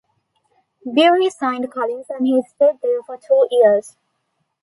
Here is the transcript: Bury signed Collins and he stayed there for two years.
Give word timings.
Bury 0.83 1.29
signed 1.29 1.71
Collins 1.71 2.07
and 2.09 2.25
he 2.25 2.41
stayed 2.41 2.81
there 2.81 3.03
for 3.03 3.17
two 3.17 3.47
years. 3.51 3.97